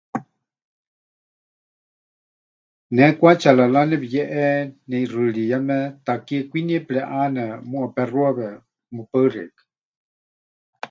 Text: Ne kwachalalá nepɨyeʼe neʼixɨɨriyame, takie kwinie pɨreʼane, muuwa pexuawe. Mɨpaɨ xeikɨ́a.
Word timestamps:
Ne 2.95 3.03
kwachalalá 3.17 3.81
nepɨyeʼe 3.89 4.43
neʼixɨɨriyame, 4.89 5.77
takie 6.05 6.37
kwinie 6.49 6.79
pɨreʼane, 6.87 7.43
muuwa 7.69 7.87
pexuawe. 7.95 8.47
Mɨpaɨ 8.95 9.25
xeikɨ́a. 9.33 9.63